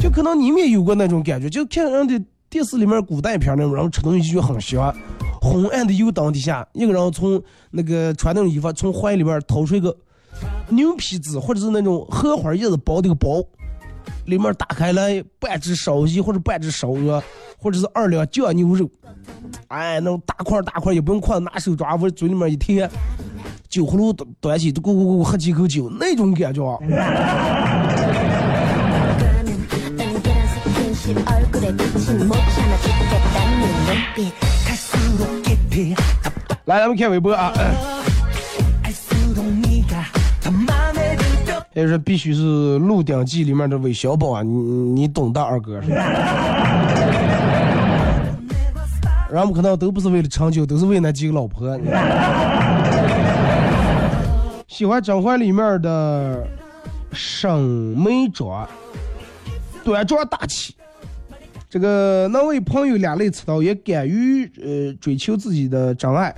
[0.00, 4.96] 就可能你们也有过那种感觉，就看人的电视里面古代片那种，然后吃东西就很香。
[5.42, 7.38] 昏暗的油灯底下，一个人从
[7.70, 9.94] 那个穿那种衣服，从怀里边掏出一个
[10.70, 13.44] 牛皮纸或者是那种荷花叶子包的一个包。
[14.26, 17.22] 里面打开来半只烧鸡或者半只烧鹅，
[17.58, 18.88] 或者是二两酱牛肉，
[19.68, 22.90] 哎，那种大块大块也不用筷子，拿手抓，往嘴里面一填，
[23.68, 26.78] 酒葫芦端起，咕咕咕喝几口酒，那种感觉。
[36.64, 37.52] 来，咱们看微博啊。
[41.74, 45.80] 还是必须是《鹿鼎记》里面的韦小宝啊，你你懂的，二哥。
[49.32, 51.74] 人们可能都不是为了长久，都是为那几个老婆。
[54.68, 56.46] 喜欢《甄嬛》里面的
[57.12, 58.68] 沈眉庄，
[59.82, 60.74] 端庄大气。
[61.72, 66.30] 这个那位朋友两肋插刀，也敢于呃追求自己的真爱。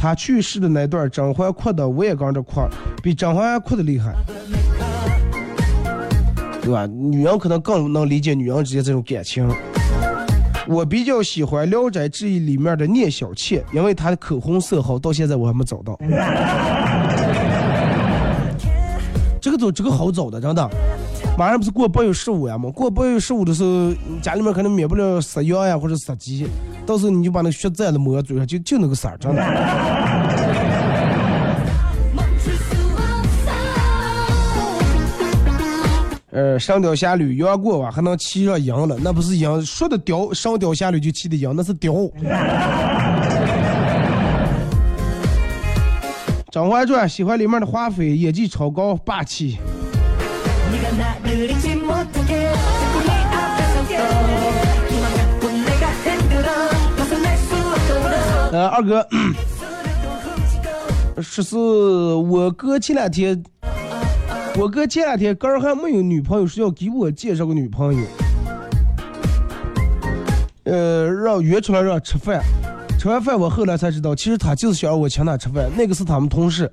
[0.00, 2.62] 他去世的那段，甄嬛哭的我也跟着哭，
[3.02, 4.14] 比甄嬛哭的厉害。
[6.62, 6.86] 对吧？
[6.86, 9.46] 女人可能更能理解女人之间这种感情。
[10.66, 15.98] 我比较喜欢《聊斋志异》里面的聂小倩，因为她的口红色号到现在我还没找到。
[19.42, 20.70] 这个都这个好找的，真的。
[21.40, 22.70] 马上不是过八月十五呀吗？
[22.70, 26.46] 过八月十五的时候，家里面可能免不了杀羊呀或者杀鸡，
[26.84, 29.42] 到时候你就把那个血蘸了抹嘴上，就就那个色儿，真的。
[36.30, 38.98] 呃，上雕侠侣杨过吧，还能骑上羊了？
[39.02, 41.90] 那不是羊，说的雕，上雕侠侣就骑的羊，那是雕。
[46.50, 49.56] 《甄嬛传》喜欢里面的华妃，演技超高，霸气。
[58.52, 59.06] 呃，二哥，
[61.22, 63.42] 说 是我哥前两天。
[64.58, 68.02] 我哥前两天刚还没有女朋友，说要给我介绍个女朋友，
[70.64, 72.42] 呃，让约出来让吃饭。
[72.98, 75.70] 吃完饭我后来才知道，其实他就是想让我请他吃饭。
[75.76, 76.70] 那个是他们同事，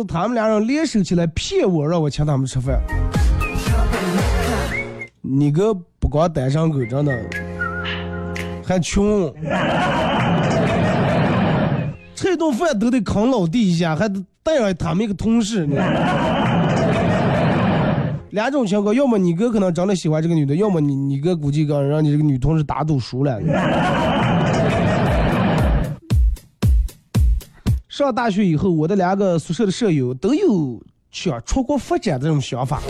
[0.00, 2.80] 是他们俩人联手起来骗我，让我请他们吃饭。
[5.20, 7.16] 你哥不光单身狗，真的
[8.64, 9.32] 还穷。
[12.14, 15.76] 这顿饭都得坑老弟一下，还得带上他们一个同事呢。
[18.30, 23.40] 两种情况，要么你哥可能真的喜欢这个女的，要么你你哥估计刚让你这个女同事打赌输了。
[27.96, 30.82] 上大学以后，我的两个宿舍的舍友都有
[31.12, 32.82] 想出国发展的这种想法。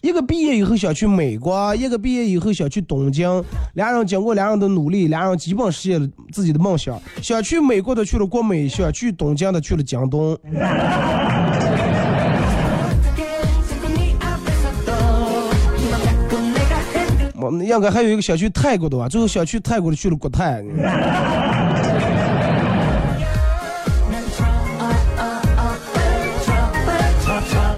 [0.00, 3.44] 一个毕业以后想去美国，一个毕业以后想去东京。
[3.74, 6.98] 两人经过两人的努力，两人基本实现了自己的梦想。
[7.20, 10.34] 想去美国的去了国美，想去东京的去了京东。
[17.42, 20.64] 我们应该还有一个想去泰国的吧，最后想去泰国的去了国泰。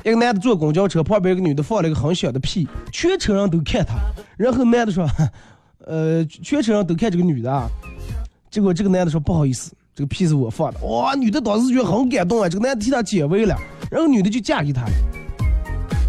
[0.05, 3.95] 一个男的坐公交车，旁边一个女的放了一个很小的屁，全车人都看他。
[4.37, 5.09] 然后男的说
[5.87, 7.69] ：“呃，全车人都看这个女的啊。”
[8.51, 13.57] 结果这个男的说：“不好意思，这个屁是我放的。”哇，女的当时觉得很感动啊，这个男的替她解围了，
[13.91, 14.91] 然后女的就嫁给他了。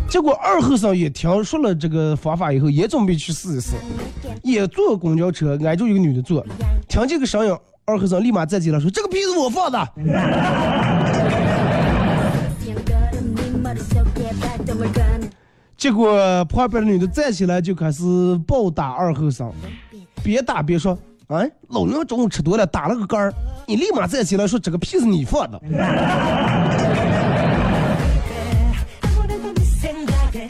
[0.10, 3.76] 结果二和尚也听说了这个方法以后，也准备去试一试，
[4.42, 6.46] 也坐公交车，挨着一个女的坐，
[6.88, 9.80] 听这个声音，二和尚立马站起来说：“这个屁是我放的。”
[15.76, 18.04] 结果旁边的女的站起来就开始
[18.48, 19.52] 暴打二后生，
[20.24, 20.98] 边打边说
[21.28, 23.34] ：“哎，老娘中午吃多了，打了个嗝儿，
[23.68, 25.60] 你立马站起来说这个屁是你放的。”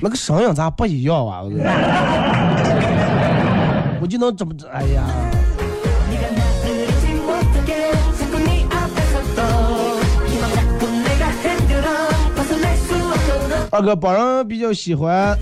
[0.02, 1.42] 那个声音咋不一样啊？
[4.02, 5.04] 我就能这么，哎呀！
[13.74, 15.36] 二哥，本人比较喜欢，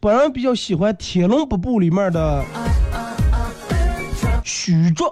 [0.00, 2.44] 本人比较喜欢《天龙八部》里面的
[4.42, 5.04] 虚竹，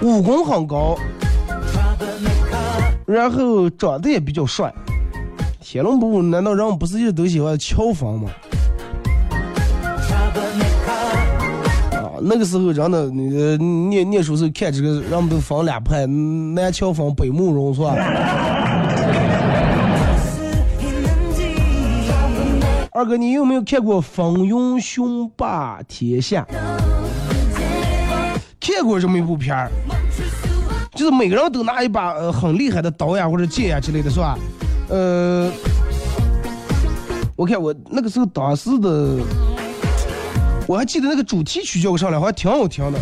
[0.00, 0.96] 武功很高，
[3.04, 4.72] 然后长得也比较帅。
[5.60, 8.30] 天龙八部难道人们不是一直都喜欢乔峰吗？
[11.92, 18.57] 啊，那个时候真的，那个念念书时候看这个，人们都分两派，南乔峰、北慕容，是吧？
[22.98, 26.44] 二哥，你有没有看过《风云雄霸天下》？
[28.60, 29.70] 看过这么一部片儿，
[30.96, 34.36] 就是每个人都拿一把呃很厉害的刀呀或者剑呀之类的，是吧？
[34.88, 35.48] 呃，
[37.36, 39.18] 我看我那个时候当时的，
[40.66, 42.98] 我还记得那个主题曲叫个啥来，好像挺好听的。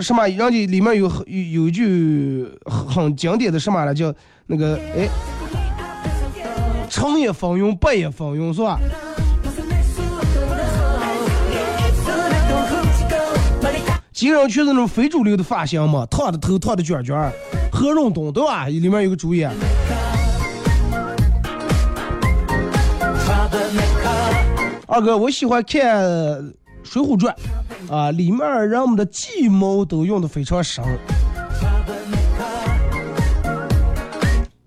[0.00, 0.28] 什么？
[0.28, 4.12] 让你里面有有有一句很经典的什么来，叫
[4.44, 5.08] 那个哎，
[6.92, 8.78] 成也风云，败也风云，是吧？
[14.12, 17.32] 几个人全是那种非主流的发型嘛，烫的头，烫的卷卷
[17.72, 18.66] 何润东对吧？
[18.66, 19.50] 里面有个主演。
[24.86, 25.80] 二哥，我喜欢看
[26.84, 27.34] 《水浒传》，
[27.92, 30.84] 啊，里面人们的计谋都用的非常深。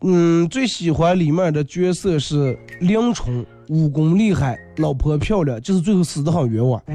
[0.08, 6.80] 嗯，最喜欢里面的角色是林冲，武功厉害，老婆漂亮，就是最后死的很冤枉。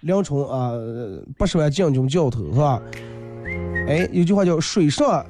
[0.00, 0.72] 梁冲啊，
[1.36, 2.82] 八十万将军教头是吧？
[3.86, 5.24] 哎，有句话叫“水上，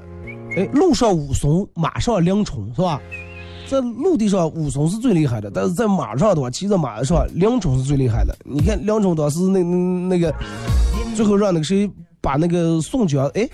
[0.57, 2.99] 哎，路上武松，马上梁冲”是吧？
[3.69, 8.35] 在陆地上武松是最厉害的，但是在马上的话，骑在马上，梁冲是最厉害的。
[8.45, 10.35] 你看梁冲当时那那个，
[11.15, 11.91] 最后让那个谁
[12.23, 13.47] 把那个宋江，哎，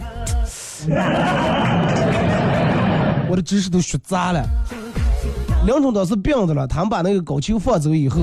[3.28, 4.44] 我的知识都学杂了。
[5.66, 8.20] 梁冲当时病的了，他们把那个高俅放走以后，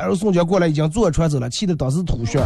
[0.00, 2.40] 然后宋江过来已经坐船走了，气得当时吐血。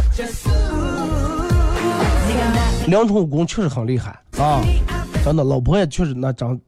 [2.87, 4.61] 梁冲武功确实很厉害啊，
[5.23, 6.59] 真的，老婆也确实那长。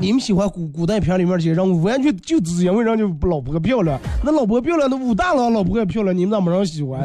[0.00, 3.98] 你们喜欢古古代片里面这些人物，完全就只因为人家老婆漂亮。
[4.24, 7.00] 那老婆漂亮，那武大郎老婆也漂亮，你们咋没人喜欢？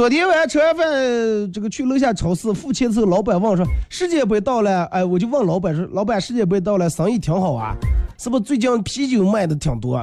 [0.00, 7.76] 昨天晚上吃完饭，这个去楼下超市付钱时候，老板问我说：“世界杯到了？”哎，我就问老板说：“老板，世界杯到了，生意挺好啊？
[8.16, 10.02] 是不是最近啤酒卖的挺多？”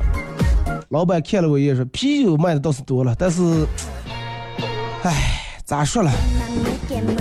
[0.89, 3.41] 老板看了我一眼说：“啤酒卖的倒是多了，但是，
[5.01, 5.11] 哎。”
[5.65, 6.11] 咋说了？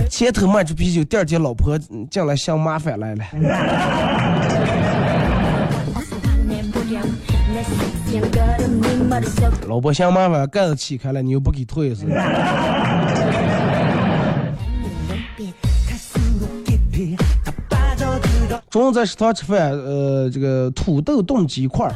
[0.07, 1.75] 前头卖出啤酒，第二天老婆
[2.11, 3.25] 进来想麻烦来了。
[9.67, 12.05] 老婆想麻烦，盖子起开了，你又不给退是？
[18.69, 21.89] 中午在食堂吃饭，呃，这个土豆炖鸡块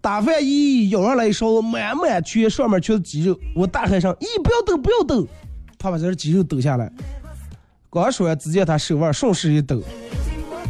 [0.00, 3.38] 打饭一舀上来一勺，满满全上面全是鸡肉。
[3.54, 5.26] 我大喊声：“咦，不要抖，不要抖！”
[5.78, 6.90] 他把这鸡肉抖下来。
[7.90, 9.82] 刚说完，只见他手腕顺势一抖，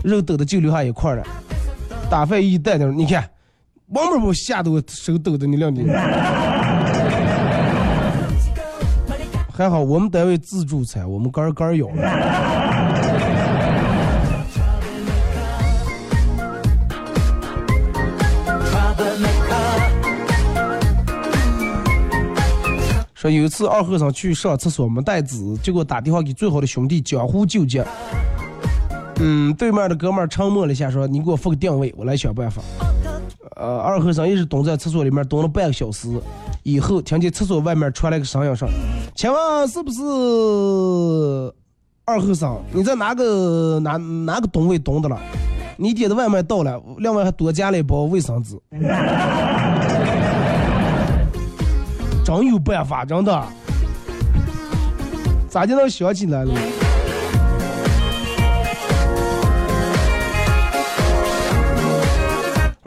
[0.05, 1.25] 肉抖的就留下一块了。
[2.11, 3.29] 打饭一带着，你看，
[3.95, 5.87] 王某某吓得我手抖的你两滴。
[9.53, 11.89] 还好我们单位自助餐，我们干干舀。
[23.15, 27.81] 说有一次二和尚去上厕所没带纸，结果打电话给最好的兄弟江湖救急。
[29.21, 32.61] 嗯，对面的哥们沉默了一下，说：“你给我发个定位，我来想办法。”
[33.57, 36.09] 呃，二和尚一直蹲在厕所里面蹲了半个小时，
[36.65, 38.69] 以后听见厕所外面传来个声音说
[39.15, 40.03] ：“请问是不是
[42.05, 42.61] 二和尚？
[42.73, 45.19] 你在哪个哪哪个蹲位蹲的了？
[45.77, 48.59] 你点的外卖到了，另外还多加了一包卫生纸。”
[52.25, 53.45] 真有办法，真的，
[55.49, 56.53] 咋就能想起来了？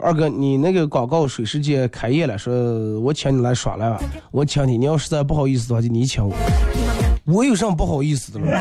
[0.08, 4.00] 二哥，你那个广告水世界开业了，说我请你来耍来吧，
[4.30, 6.34] 我请你，你要实在不好意思的话，就你请我。
[7.26, 8.58] 我有什么不好意思的了？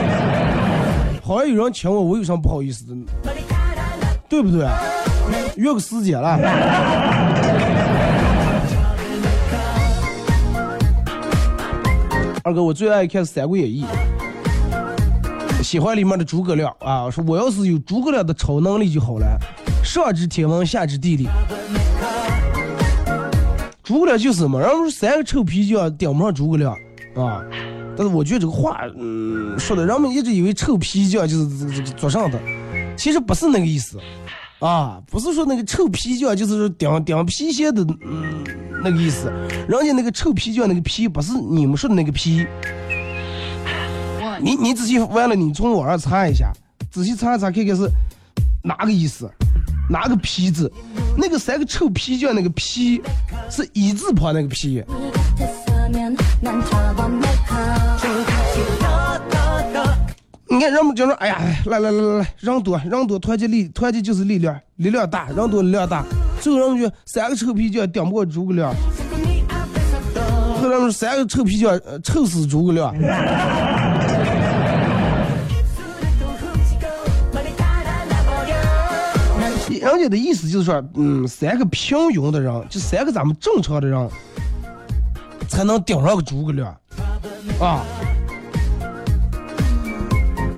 [1.22, 2.94] 好像有人请我，我有什么不好意思的？
[4.26, 4.66] 对不对？
[5.56, 6.38] 约个师姐了。
[12.42, 13.84] 二哥，我最爱看《三国演义》，
[15.72, 17.08] 喜欢里面的诸葛亮啊！
[17.08, 19.38] 说我要是有诸葛亮的超能力就好了，
[19.82, 21.26] 上知天文，下知地理。
[23.82, 26.74] 诸葛亮就是嘛，然后说三个臭皮匠顶不上诸葛亮
[27.16, 27.40] 啊！
[27.96, 32.38] 但是我觉得这个话，嗯，说的人们一直以为臭皮匠就是这个这个做上的，
[32.94, 33.98] 其实不是那个意思
[34.58, 38.44] 啊，不是说那个臭皮匠就是顶顶皮鞋的，嗯。
[38.84, 39.32] 那个意思，
[39.68, 42.44] 人家那个臭皮匠那个皮不是你们说的那个皮，
[44.42, 46.52] 你你仔细完了，你从网上查一下，
[46.90, 47.88] 仔细查一查看看是
[48.64, 49.30] 哪个意思，
[49.88, 50.70] 哪个皮字，
[51.16, 53.00] 那个三个臭皮匠那个皮
[53.48, 54.82] 是一字旁那个皮。
[60.48, 66.04] 你看人们就说，哎呀，来来来来来，人多人多团结力团结就是力量，力量大，人多力量大。
[66.40, 68.74] 最后人们就三个臭皮匠顶不过诸葛亮，
[70.92, 72.94] 三个臭皮匠臭死诸葛亮。
[79.80, 84.08] 人家的意思就是说，嗯，三个平庸的人，就三个咱们正常的人，
[85.48, 86.68] 才能顶上个诸葛亮，
[87.58, 87.82] 啊。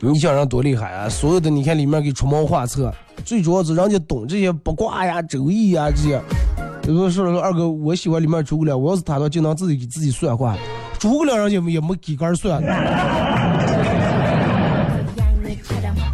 [0.01, 1.09] 你想人多厉害啊！
[1.09, 2.93] 所有的你看里面给出谋划策，
[3.25, 6.21] 最主要是人家懂这些八卦呀、周易呀这些。
[6.87, 10.55] 有人说二哥，我喜欢里面诸葛亮，我要是他的话，就能自己给自己算卦。
[10.99, 12.63] 诸葛亮人家也没给杆算。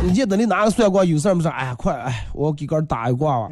[0.02, 1.48] 你见等你拿个算卦有事儿没事？
[1.48, 3.48] 哎呀，快哎，我给杆打一卦吧。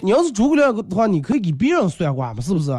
[0.00, 2.72] 你要是诸葛亮的话，你可以给别人算卦嘛，是不是？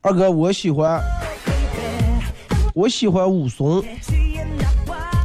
[0.00, 1.00] 二哥，我喜欢，
[2.74, 3.80] 我喜欢武松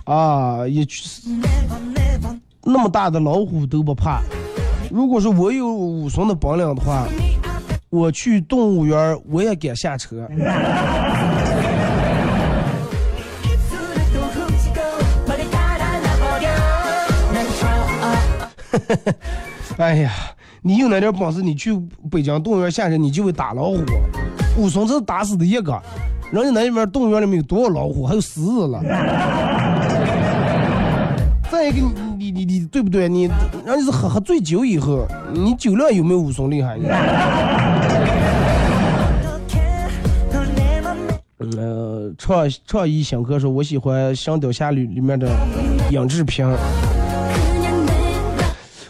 [0.05, 0.85] 啊，也
[2.63, 4.21] 那么大的老虎都不怕。
[4.91, 7.07] 如果说我有武松的本领的话，
[7.89, 10.29] 我去动物园我也敢下车。
[19.77, 20.11] 哎呀，
[20.61, 21.73] 你有那点本事，你去
[22.11, 23.79] 北京动物园下去，你就会打老虎。
[24.55, 25.81] 武松这打死的一个，
[26.31, 28.81] 人家那边动物园里面有多少老虎，还有狮子了。
[31.51, 31.77] 再一个，
[32.17, 33.09] 你你你你对不对？
[33.09, 33.23] 你
[33.65, 36.77] 人家是喝喝醉酒以后，你酒量有没有武松厉害？
[41.57, 45.27] 呃，创创意新歌说，我喜欢《神雕侠侣》里面的
[45.89, 46.47] 尹志平。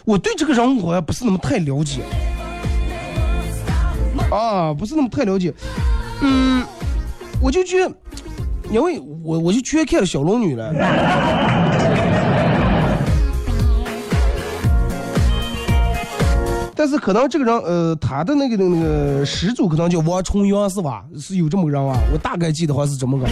[0.04, 2.02] 我对这个人物好像不是那么太了解，
[4.30, 5.54] 啊，不是那么太了解，
[6.20, 6.64] 嗯，
[7.40, 7.94] 我就觉得，
[8.70, 10.72] 因为我我就全看了小龙女了，
[16.76, 21.04] 但是可能这个人，呃，他的那个那个始祖可能叫王重阳是吧？
[21.18, 21.98] 是有这么个人啊？
[22.12, 23.26] 我大概记得话是这么个。